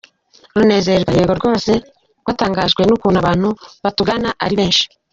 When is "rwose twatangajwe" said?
1.39-2.81